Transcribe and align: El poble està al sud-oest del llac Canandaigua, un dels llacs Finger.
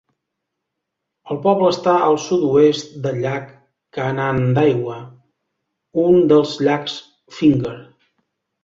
El 1.33 1.37
poble 1.43 1.67
està 1.73 1.93
al 2.05 2.17
sud-oest 2.23 2.97
del 3.05 3.19
llac 3.27 3.45
Canandaigua, 3.99 4.99
un 6.09 6.21
dels 6.35 6.59
llacs 6.67 6.99
Finger. 7.39 7.81